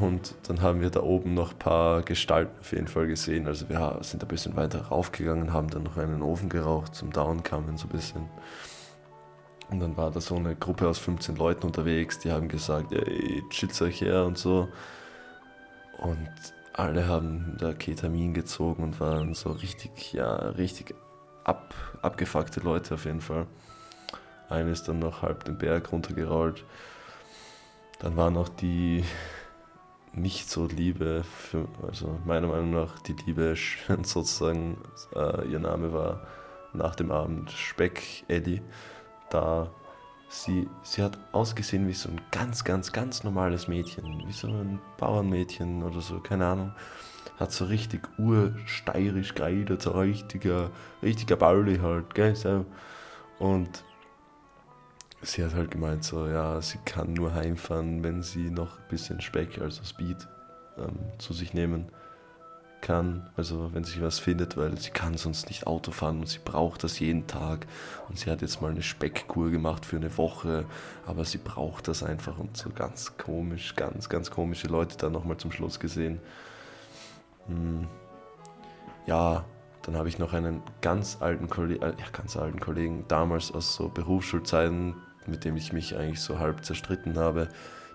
[0.00, 3.48] Und dann haben wir da oben noch ein paar Gestalten auf jeden Fall gesehen.
[3.48, 7.76] Also wir sind ein bisschen weiter raufgegangen, haben dann noch einen Ofen geraucht zum Downcomen
[7.76, 8.28] so ein bisschen.
[9.70, 13.42] Und dann war da so eine Gruppe aus 15 Leuten unterwegs, die haben gesagt, ey,
[13.50, 14.68] chillt euch her und so.
[15.98, 16.28] Und
[16.72, 20.94] alle haben da Ketamin gezogen und waren so richtig, ja, richtig
[21.44, 23.46] ab, abgefuckte Leute auf jeden Fall.
[24.48, 26.64] Eine ist dann noch halb den Berg runtergerollt.
[28.00, 29.04] Dann war noch die
[30.12, 33.54] nicht so Liebe, für, also meiner Meinung nach die Liebe
[34.02, 34.78] sozusagen,
[35.14, 36.26] äh, ihr Name war
[36.72, 38.62] nach dem Abend Speck Eddie.
[39.30, 39.70] Da
[40.28, 44.80] sie, sie hat ausgesehen wie so ein ganz, ganz, ganz normales Mädchen, wie so ein
[44.98, 46.72] Bauernmädchen oder so, keine Ahnung.
[47.38, 50.70] Hat so richtig ursteirisch geredet, so richtiger,
[51.02, 52.66] richtiger Bauli halt, gell, so.
[53.38, 53.82] Und
[55.22, 59.20] sie hat halt gemeint, so, ja, sie kann nur heimfahren, wenn sie noch ein bisschen
[59.20, 60.28] Speck, also Speed,
[60.78, 61.90] ähm, zu sich nehmen
[62.80, 66.40] kann, also wenn sich was findet, weil sie kann sonst nicht Auto fahren und sie
[66.44, 67.66] braucht das jeden Tag
[68.08, 70.64] und sie hat jetzt mal eine Speckkur gemacht für eine Woche,
[71.06, 75.36] aber sie braucht das einfach und so ganz komisch, ganz, ganz komische Leute da nochmal
[75.36, 76.20] zum Schluss gesehen.
[77.46, 77.86] Hm.
[79.06, 79.44] Ja,
[79.82, 83.74] dann habe ich noch einen ganz alten Kollegen, äh, ja, ganz alten Kollegen damals aus
[83.74, 84.94] so Berufsschulzeiten,
[85.26, 87.48] mit dem ich mich eigentlich so halb zerstritten habe,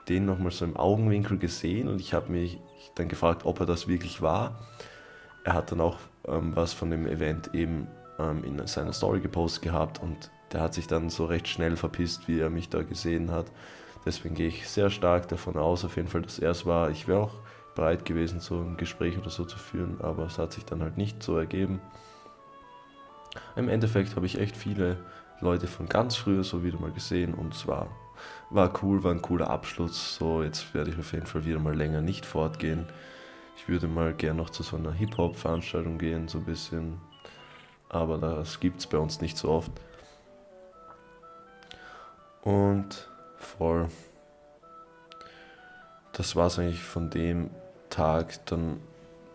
[0.09, 2.59] den nochmal so im Augenwinkel gesehen und ich habe mich
[2.95, 4.59] dann gefragt, ob er das wirklich war.
[5.43, 7.87] Er hat dann auch ähm, was von dem Event eben
[8.19, 12.27] ähm, in seiner Story gepostet gehabt und der hat sich dann so recht schnell verpisst,
[12.27, 13.47] wie er mich da gesehen hat.
[14.05, 16.91] Deswegen gehe ich sehr stark davon aus, auf jeden Fall, dass er es war.
[16.91, 17.33] Ich wäre auch
[17.75, 20.97] bereit gewesen, so ein Gespräch oder so zu führen, aber es hat sich dann halt
[20.97, 21.81] nicht so ergeben.
[23.55, 24.97] Im Endeffekt habe ich echt viele
[25.41, 27.67] Leute von ganz früher so wieder mal gesehen und es
[28.49, 30.15] war, cool, war ein cooler Abschluss.
[30.15, 32.85] So, jetzt werde ich auf jeden Fall wieder mal länger nicht fortgehen.
[33.57, 36.99] Ich würde mal gern noch zu so einer Hip-Hop-Veranstaltung gehen, so ein bisschen.
[37.89, 39.71] Aber das gibt es bei uns nicht so oft.
[42.41, 43.87] Und voll.
[46.13, 47.49] Das war es eigentlich von dem
[47.89, 48.45] Tag.
[48.45, 48.79] Dann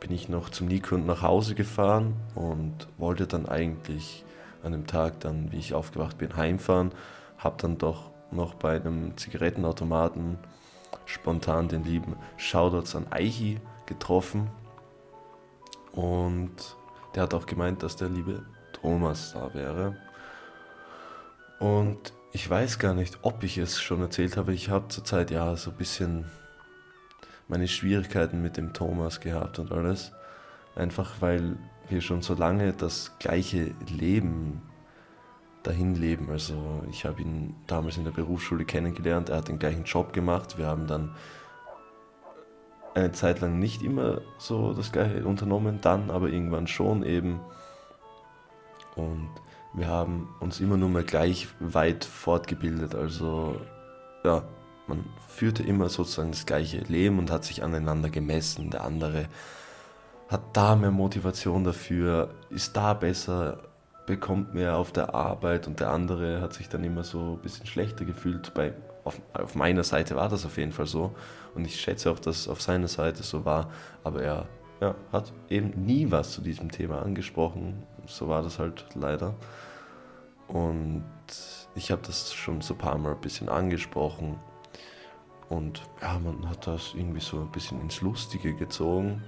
[0.00, 4.24] bin ich noch zum Nico und nach Hause gefahren und wollte dann eigentlich
[4.62, 6.92] an dem Tag dann, wie ich aufgewacht bin, heimfahren.
[7.38, 10.38] Hab dann doch noch bei einem Zigarettenautomaten
[11.04, 14.50] spontan den lieben Shoutouts an Aichi getroffen.
[15.92, 16.76] Und
[17.14, 19.96] der hat auch gemeint, dass der liebe Thomas da wäre.
[21.58, 24.54] Und ich weiß gar nicht, ob ich es schon erzählt habe.
[24.54, 26.24] Ich habe zurzeit ja so ein bisschen
[27.48, 30.12] meine Schwierigkeiten mit dem Thomas gehabt und alles.
[30.76, 31.56] Einfach weil
[31.88, 34.62] wir schon so lange das gleiche Leben
[35.62, 36.30] dahin leben.
[36.30, 40.58] Also ich habe ihn damals in der Berufsschule kennengelernt, er hat den gleichen Job gemacht.
[40.58, 41.14] Wir haben dann
[42.94, 47.40] eine Zeit lang nicht immer so das gleiche unternommen, dann aber irgendwann schon eben.
[48.96, 49.30] Und
[49.72, 52.94] wir haben uns immer nur mehr gleich weit fortgebildet.
[52.94, 53.60] Also
[54.24, 54.42] ja,
[54.86, 58.70] man führte immer sozusagen das gleiche Leben und hat sich aneinander gemessen.
[58.70, 59.26] Der andere
[60.28, 63.69] hat da mehr Motivation dafür, ist da besser,
[64.10, 67.66] bekommt mehr auf der Arbeit und der andere hat sich dann immer so ein bisschen
[67.66, 68.52] schlechter gefühlt.
[68.54, 71.14] Bei, auf, auf meiner Seite war das auf jeden Fall so
[71.54, 73.70] und ich schätze auch, dass auf seiner Seite so war,
[74.02, 74.46] aber er
[74.80, 77.84] ja, hat eben nie was zu diesem Thema angesprochen.
[78.06, 79.34] So war das halt leider.
[80.48, 81.04] Und
[81.76, 84.40] ich habe das schon so ein paar Mal ein bisschen angesprochen.
[85.48, 89.22] Und ja, man hat das irgendwie so ein bisschen ins Lustige gezogen.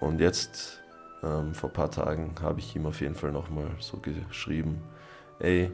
[0.00, 0.80] Und jetzt,
[1.24, 4.82] ähm, vor ein paar Tagen, habe ich ihm auf jeden Fall nochmal so geschrieben,
[5.38, 5.70] ey,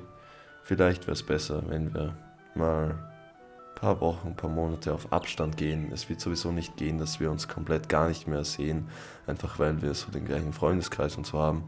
[0.63, 2.17] vielleicht wäre es besser, wenn wir
[2.55, 5.91] mal ein paar Wochen, ein paar Monate auf Abstand gehen.
[5.93, 8.89] Es wird sowieso nicht gehen, dass wir uns komplett gar nicht mehr sehen,
[9.27, 11.65] einfach weil wir so den gleichen Freundeskreis und so haben.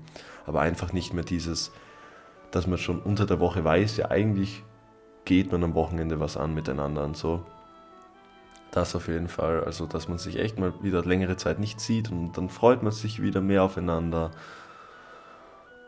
[0.46, 1.72] Aber einfach nicht mehr dieses,
[2.50, 4.62] dass man schon unter der Woche weiß, ja eigentlich
[5.24, 7.44] geht man am Wochenende was an miteinander und so.
[8.72, 12.10] Das auf jeden Fall, also dass man sich echt mal wieder längere Zeit nicht sieht
[12.10, 14.30] und dann freut man sich wieder mehr aufeinander.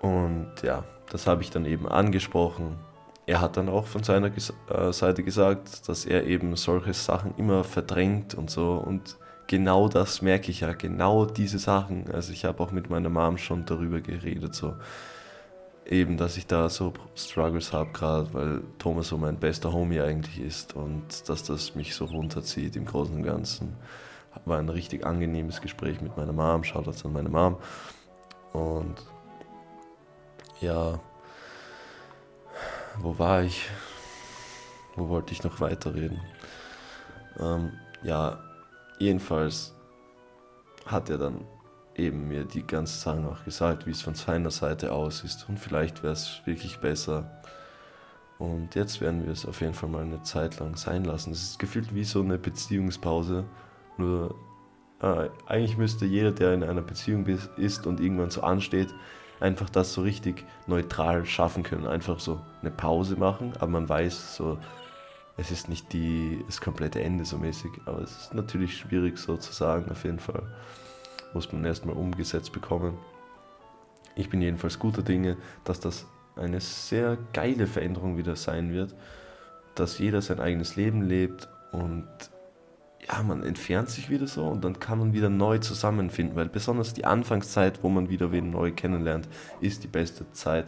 [0.00, 2.76] Und ja, das habe ich dann eben angesprochen.
[3.24, 7.64] Er hat dann auch von seiner äh, Seite gesagt, dass er eben solche Sachen immer
[7.64, 8.74] verdrängt und so.
[8.74, 9.16] Und
[9.46, 12.10] genau das merke ich ja, genau diese Sachen.
[12.12, 14.74] Also ich habe auch mit meiner Mom schon darüber geredet, so
[15.86, 20.40] eben, dass ich da so Struggles habe gerade, weil Thomas so mein bester Homie eigentlich
[20.40, 23.76] ist und dass das mich so runterzieht im Großen und Ganzen.
[24.46, 27.56] War ein richtig angenehmes Gespräch mit meiner Mom, jetzt an meine Mom.
[28.52, 28.96] Und
[30.60, 30.98] ja,
[32.98, 33.68] wo war ich?
[34.96, 36.20] Wo wollte ich noch weiterreden?
[37.38, 38.38] Ähm, ja,
[38.98, 39.74] jedenfalls
[40.86, 41.44] hat er dann
[41.96, 45.48] eben mir die ganze Sachen auch gesagt, wie es von seiner Seite aus ist.
[45.48, 47.30] Und vielleicht wäre es wirklich besser.
[48.38, 51.32] Und jetzt werden wir es auf jeden Fall mal eine Zeit lang sein lassen.
[51.32, 53.44] Es ist gefühlt wie so eine Beziehungspause.
[53.96, 54.34] Nur
[55.00, 57.26] äh, eigentlich müsste jeder, der in einer Beziehung
[57.56, 58.92] ist und irgendwann so ansteht,
[59.40, 61.86] einfach das so richtig neutral schaffen können.
[61.86, 64.58] Einfach so eine Pause machen, aber man weiß so,
[65.36, 67.70] es ist nicht die, das komplette Ende so mäßig.
[67.86, 70.42] Aber es ist natürlich schwierig so zu sagen, auf jeden Fall
[71.34, 72.96] muss man erstmal umgesetzt bekommen.
[74.16, 78.94] Ich bin jedenfalls guter Dinge, dass das eine sehr geile Veränderung wieder sein wird,
[79.74, 82.06] dass jeder sein eigenes Leben lebt und
[83.06, 86.94] ja, man entfernt sich wieder so und dann kann man wieder neu zusammenfinden, weil besonders
[86.94, 89.28] die Anfangszeit, wo man wieder wen neu kennenlernt,
[89.60, 90.66] ist die beste Zeit.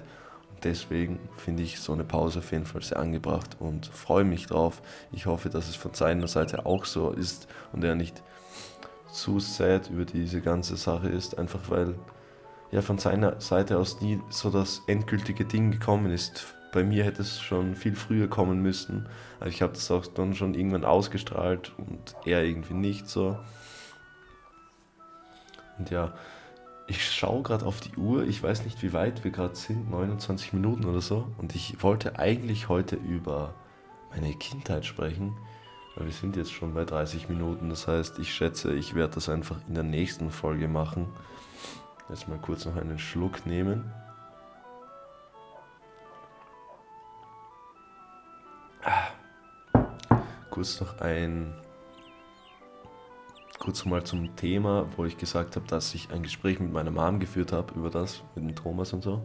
[0.50, 4.46] Und deswegen finde ich so eine Pause auf jeden Fall sehr angebracht und freue mich
[4.46, 4.82] drauf.
[5.12, 8.22] Ich hoffe, dass es von seiner Seite auch so ist und er nicht
[9.16, 11.94] zu sad über diese ganze Sache ist, einfach weil
[12.70, 16.54] ja von seiner Seite aus nie so das endgültige Ding gekommen ist.
[16.72, 19.08] Bei mir hätte es schon viel früher kommen müssen.
[19.40, 23.38] Also ich habe das auch dann schon irgendwann ausgestrahlt und er irgendwie nicht so.
[25.78, 26.14] Und ja,
[26.86, 28.24] ich schaue gerade auf die Uhr.
[28.24, 31.26] Ich weiß nicht, wie weit wir gerade sind, 29 Minuten oder so.
[31.38, 33.54] Und ich wollte eigentlich heute über
[34.10, 35.34] meine Kindheit sprechen.
[35.98, 39.56] Wir sind jetzt schon bei 30 Minuten, das heißt, ich schätze, ich werde das einfach
[39.66, 41.08] in der nächsten Folge machen.
[42.10, 43.90] Jetzt mal kurz noch einen Schluck nehmen.
[48.84, 49.08] Ah.
[50.50, 51.54] Kurz noch ein.
[53.58, 57.20] Kurz mal zum Thema, wo ich gesagt habe, dass ich ein Gespräch mit meiner Mom
[57.20, 59.22] geführt habe über das, mit dem Thomas und so.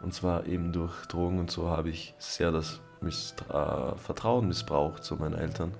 [0.00, 5.16] Und zwar eben durch Drogen und so habe ich sehr das Misstra Vertrauen missbraucht zu
[5.16, 5.72] meinen Eltern.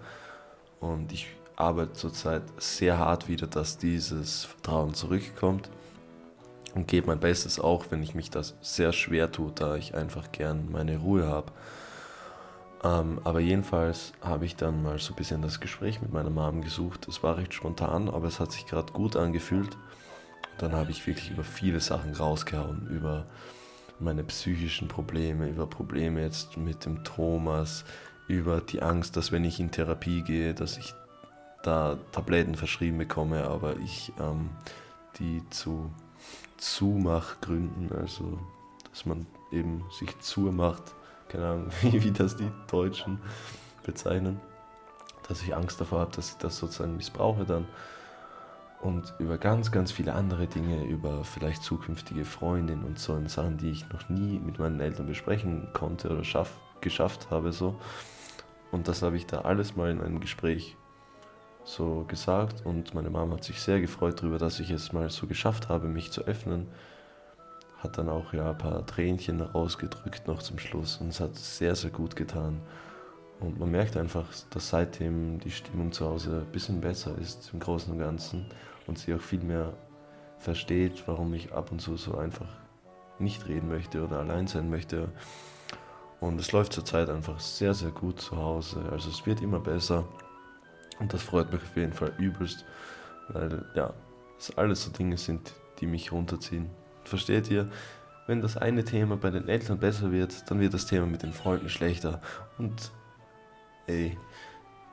[0.81, 5.71] Und ich arbeite zurzeit sehr hart wieder, dass dieses Vertrauen zurückkommt.
[6.75, 10.31] Und gebe mein Bestes auch, wenn ich mich das sehr schwer tue, da ich einfach
[10.31, 11.51] gern meine Ruhe habe.
[12.85, 16.61] Ähm, aber jedenfalls habe ich dann mal so ein bisschen das Gespräch mit meiner Mom
[16.61, 17.09] gesucht.
[17.09, 19.77] Es war recht spontan, aber es hat sich gerade gut angefühlt.
[20.59, 23.27] dann habe ich wirklich über viele Sachen rausgehauen, über
[24.01, 27.85] meine psychischen Probleme, über Probleme jetzt mit dem Thomas,
[28.29, 30.95] über die Angst, dass wenn ich in Therapie gehe, dass ich
[31.63, 34.51] da Tabletten verschrieben bekomme, aber ich ähm,
[35.19, 35.91] die zu
[36.57, 38.39] Zumachgründen, also
[38.91, 40.83] dass man eben sich zumacht,
[41.29, 43.19] keine Ahnung, wie das die Deutschen
[43.83, 44.41] bezeichnen,
[45.29, 47.67] dass ich Angst davor habe, dass ich das sozusagen missbrauche dann
[48.83, 53.71] und über ganz, ganz viele andere Dinge, über vielleicht zukünftige Freundinnen und so Sachen, die
[53.71, 57.77] ich noch nie mit meinen Eltern besprechen konnte oder schaff, geschafft habe so.
[58.71, 60.77] Und das habe ich da alles mal in einem Gespräch
[61.65, 65.27] so gesagt und meine Mama hat sich sehr gefreut darüber, dass ich es mal so
[65.27, 66.69] geschafft habe, mich zu öffnen.
[67.79, 71.75] Hat dann auch ja ein paar Tränchen rausgedrückt noch zum Schluss und es hat sehr,
[71.75, 72.61] sehr gut getan.
[73.41, 77.61] Und man merkt einfach, dass seitdem die Stimmung zu Hause ein bisschen besser ist im
[77.61, 78.47] Großen und Ganzen
[78.87, 79.75] und sie auch viel mehr
[80.39, 82.49] versteht, warum ich ab und zu so einfach
[83.19, 85.09] nicht reden möchte oder allein sein möchte.
[86.21, 88.83] Und es läuft zurzeit einfach sehr, sehr gut zu Hause.
[88.91, 90.05] Also es wird immer besser.
[90.99, 92.65] Und das freut mich auf jeden Fall übelst,
[93.29, 93.93] weil ja,
[94.39, 96.71] es alles so Dinge sind, die mich runterziehen.
[97.05, 97.69] Versteht ihr?
[98.27, 101.33] Wenn das eine Thema bei den Eltern besser wird, dann wird das Thema mit den
[101.33, 102.21] Freunden schlechter.
[102.59, 102.91] Und
[103.87, 104.17] ey,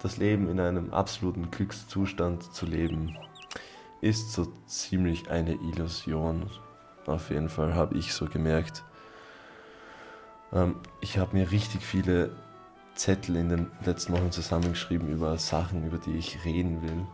[0.01, 3.17] das Leben in einem absoluten Glückszustand zu leben,
[4.01, 6.49] ist so ziemlich eine Illusion.
[7.05, 8.83] Auf jeden Fall habe ich so gemerkt.
[10.51, 12.31] Ähm, ich habe mir richtig viele
[12.95, 17.05] Zettel in den letzten Wochen zusammengeschrieben über Sachen, über die ich reden will.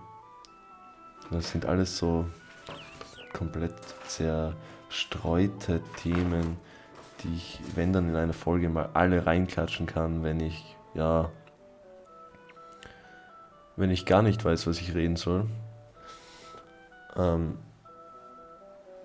[1.31, 2.25] Das sind alles so
[3.33, 3.75] komplett
[4.07, 6.57] zerstreute Themen,
[7.23, 11.29] die ich, wenn dann in einer Folge mal alle reinklatschen kann, wenn ich, ja,
[13.79, 15.45] wenn ich gar nicht weiß, was ich reden soll.
[17.15, 17.57] Ähm,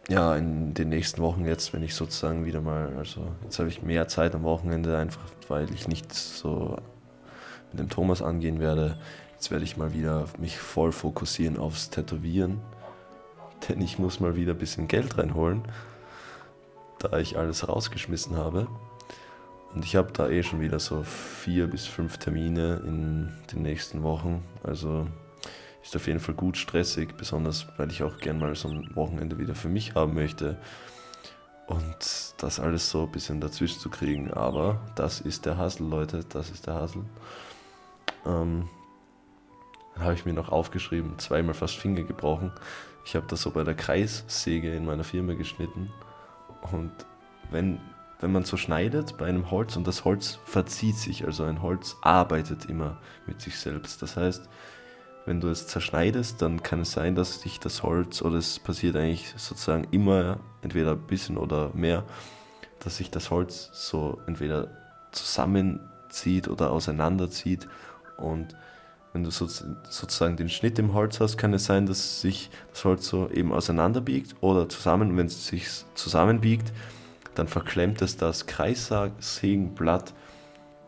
[0.09, 3.83] ja, in den nächsten Wochen jetzt, wenn ich sozusagen wieder mal, also jetzt habe ich
[3.83, 6.77] mehr Zeit am Wochenende, einfach weil ich nicht so
[7.71, 8.99] mit dem Thomas angehen werde.
[9.33, 12.61] Jetzt werde ich mal wieder mich voll fokussieren aufs Tätowieren,
[13.69, 15.63] denn ich muss mal wieder ein bisschen Geld reinholen,
[16.99, 18.67] da ich alles rausgeschmissen habe.
[19.75, 24.03] Und ich habe da eh schon wieder so vier bis fünf Termine in den nächsten
[24.03, 24.45] Wochen.
[24.63, 25.09] Also
[25.83, 29.39] ist auf jeden Fall gut stressig, besonders weil ich auch gern mal so ein Wochenende
[29.39, 30.57] wieder für mich haben möchte.
[31.67, 34.33] Und das alles so ein bisschen dazwischen zu kriegen.
[34.33, 37.05] Aber das ist der Hassel, Leute, das ist der Hassel.
[38.25, 38.69] Ähm,
[39.95, 42.53] dann habe ich mir noch aufgeschrieben, zweimal fast Finger gebrochen.
[43.05, 45.93] Ich habe das so bei der Kreissäge in meiner Firma geschnitten.
[46.73, 46.93] Und
[47.51, 47.81] wenn,
[48.25, 51.99] wenn man so schneidet bei einem Holz und das Holz verzieht sich, also ein Holz
[52.01, 54.01] arbeitet immer mit sich selbst.
[54.01, 54.49] Das heißt,
[55.27, 58.97] wenn du es zerschneidest, dann kann es sein, dass sich das Holz, oder es passiert
[58.97, 62.03] eigentlich sozusagen immer, entweder ein bisschen oder mehr,
[62.81, 64.69] dass sich das Holz so entweder
[65.13, 67.69] zusammenzieht oder auseinanderzieht.
[68.17, 68.57] Und
[69.13, 72.87] wenn du so, sozusagen den Schnitt im Holz hast, kann es sein, dass sich das
[72.87, 75.15] Holz so eben auseinanderbiegt oder zusammen.
[75.15, 76.73] Wenn es sich zusammenbiegt,
[77.35, 80.15] dann verklemmt es das Kreissägenblatt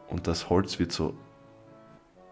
[0.09, 1.15] und das Holz wird so,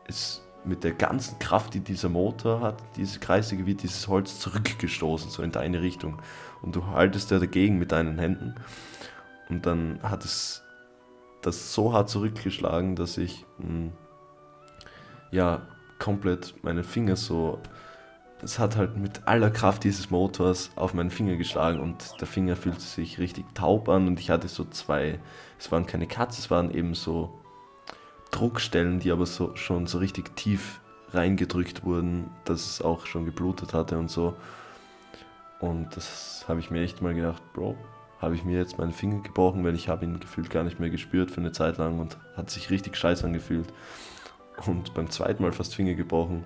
[0.06, 5.30] es mit der ganzen Kraft, die dieser Motor hat, diese Kreissäge, wird dieses Holz zurückgestoßen,
[5.30, 6.20] so in deine Richtung.
[6.62, 8.54] Und du haltest ja dagegen mit deinen Händen.
[9.48, 10.62] Und dann hat es
[11.42, 13.92] das so hart zurückgeschlagen, dass ich mh, hm,
[15.30, 15.62] ja
[15.98, 17.60] komplett meine Finger so.
[18.44, 22.56] Es hat halt mit aller Kraft dieses Motors auf meinen Finger geschlagen und der Finger
[22.56, 25.18] fühlte sich richtig taub an und ich hatte so zwei,
[25.58, 27.32] es waren keine Cuts, es waren eben so
[28.30, 30.80] Druckstellen, die aber so, schon so richtig tief
[31.12, 34.34] reingedrückt wurden, dass es auch schon geblutet hatte und so.
[35.60, 37.76] Und das habe ich mir echt mal gedacht, Bro,
[38.20, 40.90] habe ich mir jetzt meinen Finger gebrochen, weil ich habe ihn gefühlt gar nicht mehr
[40.90, 43.72] gespürt für eine Zeit lang und hat sich richtig scheiße angefühlt.
[44.66, 46.44] Und beim zweiten Mal fast Finger gebrochen,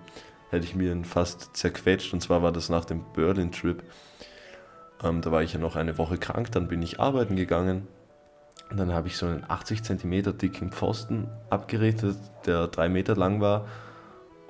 [0.50, 3.82] hätte ich mir ihn fast zerquetscht und zwar war das nach dem Berlin-Trip.
[5.02, 7.86] Ähm, da war ich ja noch eine Woche krank, dann bin ich arbeiten gegangen
[8.70, 13.40] Und dann habe ich so einen 80 cm dicken Pfosten abgerichtet, der drei Meter lang
[13.40, 13.66] war.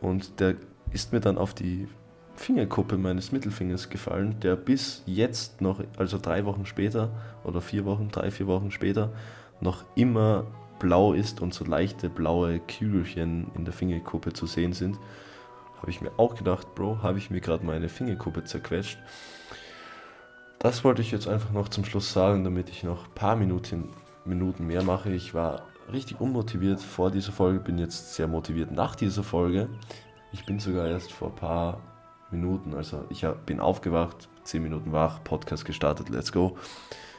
[0.01, 0.57] Und der
[0.93, 1.89] ist mir dann auf die
[2.35, 7.11] Fingerkuppe meines Mittelfingers gefallen, der bis jetzt noch, also drei Wochen später
[7.45, 9.13] oder vier Wochen, drei, vier Wochen später,
[9.61, 10.47] noch immer
[10.79, 14.99] blau ist und so leichte blaue Kügelchen in der Fingerkuppe zu sehen sind.
[15.79, 18.99] Habe ich mir auch gedacht, Bro, habe ich mir gerade meine Fingerkuppe zerquetscht.
[20.59, 23.91] Das wollte ich jetzt einfach noch zum Schluss sagen, damit ich noch ein paar Minuten,
[24.24, 25.11] Minuten mehr mache.
[25.12, 25.62] Ich war
[25.93, 29.68] richtig unmotiviert vor dieser Folge, bin jetzt sehr motiviert nach dieser Folge.
[30.33, 31.81] Ich bin sogar erst vor ein paar
[32.31, 36.59] Minuten, also ich bin aufgewacht, 10 Minuten wach, Podcast gestartet, let's go.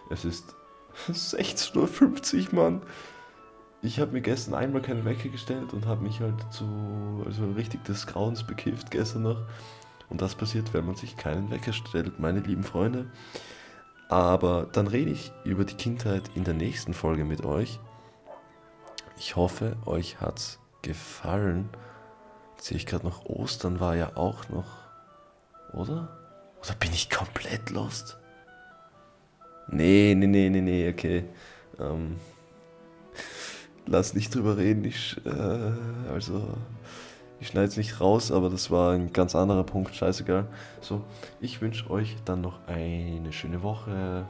[0.09, 0.55] Es ist
[1.07, 2.81] 16.50 Uhr, Mann.
[3.81, 7.85] Ich habe mir gestern einmal keine Wecker gestellt und habe mich halt zu, also richtig
[7.85, 9.41] des Grauens bekifft gestern noch.
[10.09, 13.09] Und das passiert, wenn man sich keinen Wecker stellt, meine lieben Freunde.
[14.09, 17.79] Aber dann rede ich über die Kindheit in der nächsten Folge mit euch.
[19.17, 21.69] Ich hoffe, euch hat's gefallen.
[22.55, 24.67] Jetzt sehe ich gerade noch, Ostern war ja auch noch,
[25.73, 26.17] oder?
[26.61, 28.17] Oder bin ich komplett lost?
[29.69, 31.25] Nee, nee, nee, nee, nee, okay.
[31.79, 32.17] Ähm,
[33.89, 34.85] lass nicht drüber reden.
[34.85, 36.47] Ich, äh, also,
[37.39, 39.95] ich schneide es nicht raus, aber das war ein ganz anderer Punkt.
[39.95, 40.47] Scheißegal.
[40.81, 41.03] So,
[41.41, 44.25] ich wünsche euch dann noch eine schöne Woche,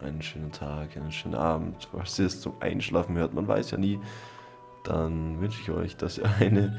[0.00, 1.88] einen schönen Tag, einen schönen Abend.
[1.92, 3.98] Was ihr es zum Einschlafen hört, man weiß ja nie.
[4.84, 6.78] Dann wünsche ich euch, dass ihr eine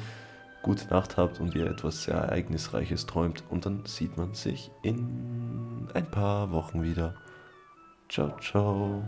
[0.63, 3.43] gute Nacht habt und ihr etwas sehr Ereignisreiches träumt.
[3.49, 7.15] Und dann sieht man sich in ein paar Wochen wieder.
[8.09, 9.03] Ciao, ciao.